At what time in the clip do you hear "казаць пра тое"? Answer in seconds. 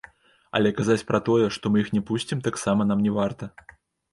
0.77-1.45